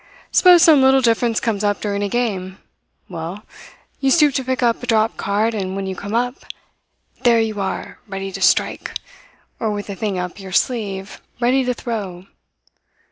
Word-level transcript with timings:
"Suppose 0.31 0.63
some 0.63 0.81
little 0.81 1.01
difference 1.03 1.39
comes 1.39 1.63
up 1.63 1.79
during 1.79 2.01
a 2.01 2.09
game. 2.09 2.57
Well, 3.07 3.43
you 3.99 4.09
stoop 4.09 4.33
to 4.33 4.43
pick 4.43 4.63
up 4.63 4.81
a 4.81 4.87
dropped 4.87 5.15
card, 5.17 5.53
and 5.53 5.75
when 5.75 5.85
you 5.85 5.95
come 5.95 6.15
up 6.15 6.37
there 7.21 7.39
you 7.39 7.61
are 7.61 7.99
ready 8.07 8.31
to 8.31 8.41
strike, 8.41 8.95
or 9.59 9.69
with 9.69 9.85
the 9.85 9.95
thing 9.95 10.17
up 10.17 10.39
you 10.39 10.51
sleeve 10.53 11.21
ready 11.39 11.63
to 11.65 11.75
throw. 11.75 12.25